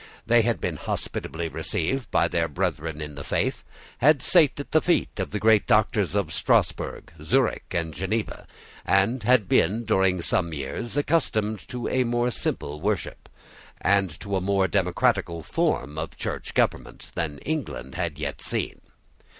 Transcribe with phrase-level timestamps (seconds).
[0.25, 3.63] They had been hospitably received by their brethren in the faith,
[3.99, 8.47] had sate at the feet of the great doctors of Strasburg, Zurich, and Geneva,
[8.83, 13.29] and had been, during some years, accustomed to a more simple worship,
[13.79, 18.81] and to a more democratical form of church government, than England had yet seen.